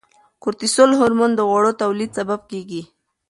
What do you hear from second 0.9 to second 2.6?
هورمون د غوړو ټولېدو سبب